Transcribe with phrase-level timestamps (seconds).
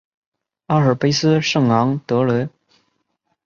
[0.65, 2.49] 阿尔卑斯圣昂德雷。